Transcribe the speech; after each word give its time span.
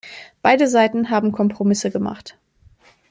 Beide 0.41 0.67
Seiten 0.67 1.11
haben 1.11 1.31
Kompromisse 1.31 1.91
gemacht. 1.91 2.35